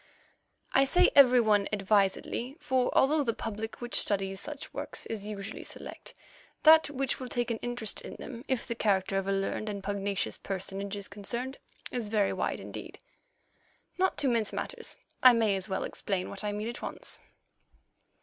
I 0.73 0.83
say 0.83 1.11
every 1.15 1.39
one 1.39 1.67
advisedly, 1.71 2.57
for 2.59 2.89
although 2.97 3.23
the 3.23 3.35
public 3.35 3.81
which 3.81 3.93
studies 3.99 4.41
such 4.41 4.73
works 4.73 5.05
is 5.05 5.27
usually 5.27 5.63
select, 5.63 6.15
that 6.63 6.89
which 6.89 7.19
will 7.19 7.27
take 7.29 7.51
an 7.51 7.59
interest 7.59 8.01
in 8.01 8.15
them, 8.15 8.43
if 8.47 8.65
the 8.65 8.73
character 8.73 9.19
of 9.19 9.27
a 9.27 9.31
learned 9.31 9.69
and 9.69 9.83
pugnacious 9.83 10.39
personage 10.39 10.95
is 10.95 11.07
concerned, 11.07 11.59
is 11.91 12.09
very 12.09 12.33
wide 12.33 12.59
indeed. 12.59 12.97
Not 13.99 14.17
to 14.17 14.27
mince 14.27 14.51
matters, 14.51 14.97
I 15.21 15.33
may 15.33 15.55
as 15.55 15.69
well 15.69 15.83
explain 15.83 16.31
what 16.31 16.43
I 16.43 16.51
mean 16.51 16.67
at 16.69 16.81
once. 16.81 17.19